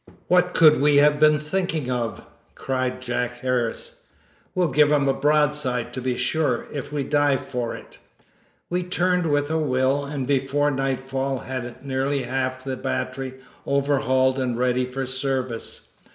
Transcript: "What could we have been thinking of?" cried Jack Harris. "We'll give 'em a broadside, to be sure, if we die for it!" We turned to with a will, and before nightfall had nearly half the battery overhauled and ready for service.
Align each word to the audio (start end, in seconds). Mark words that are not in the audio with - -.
"What 0.27 0.55
could 0.55 0.81
we 0.81 0.95
have 0.95 1.19
been 1.19 1.39
thinking 1.39 1.91
of?" 1.91 2.23
cried 2.55 3.03
Jack 3.03 3.41
Harris. 3.41 4.01
"We'll 4.55 4.69
give 4.71 4.91
'em 4.91 5.07
a 5.07 5.13
broadside, 5.13 5.93
to 5.93 6.01
be 6.01 6.17
sure, 6.17 6.65
if 6.73 6.91
we 6.91 7.03
die 7.03 7.37
for 7.37 7.75
it!" 7.75 7.99
We 8.71 8.81
turned 8.81 9.25
to 9.25 9.29
with 9.29 9.51
a 9.51 9.59
will, 9.59 10.03
and 10.05 10.25
before 10.25 10.71
nightfall 10.71 11.37
had 11.41 11.85
nearly 11.85 12.23
half 12.23 12.63
the 12.63 12.77
battery 12.77 13.35
overhauled 13.67 14.39
and 14.39 14.57
ready 14.57 14.85
for 14.87 15.05
service. 15.05 15.91